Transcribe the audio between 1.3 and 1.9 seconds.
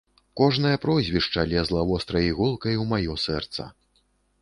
лезла